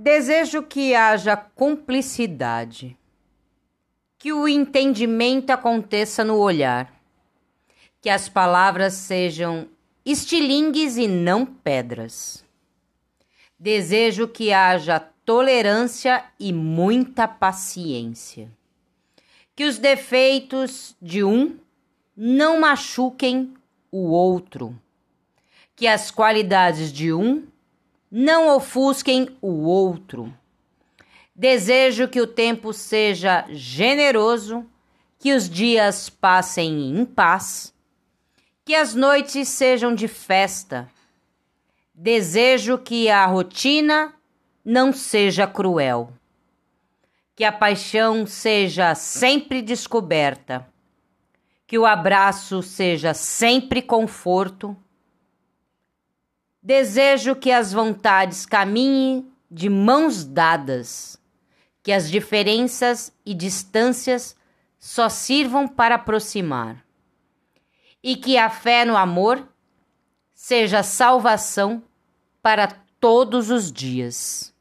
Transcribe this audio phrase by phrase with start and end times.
[0.00, 2.96] Desejo que haja cumplicidade,
[4.16, 6.94] que o entendimento aconteça no olhar,
[8.00, 9.68] que as palavras sejam
[10.06, 12.44] estilingues e não pedras.
[13.58, 18.48] Desejo que haja tolerância e muita paciência,
[19.56, 21.58] que os defeitos de um
[22.16, 23.52] não machuquem
[23.90, 24.80] o outro,
[25.74, 27.47] que as qualidades de um
[28.10, 30.32] não ofusquem o outro.
[31.34, 34.66] Desejo que o tempo seja generoso,
[35.18, 37.74] que os dias passem em paz,
[38.64, 40.88] que as noites sejam de festa.
[41.94, 44.14] Desejo que a rotina
[44.64, 46.12] não seja cruel,
[47.34, 50.66] que a paixão seja sempre descoberta,
[51.66, 54.76] que o abraço seja sempre conforto
[56.68, 61.18] Desejo que as vontades caminhem de mãos dadas,
[61.82, 64.36] que as diferenças e distâncias
[64.78, 66.84] só sirvam para aproximar,
[68.02, 69.48] e que a fé no amor
[70.34, 71.82] seja salvação
[72.42, 72.66] para
[73.00, 74.54] todos os dias.